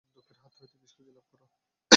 [0.15, 1.39] দুঃখের হাত হইতে নিষ্কৃতি লাভ কর।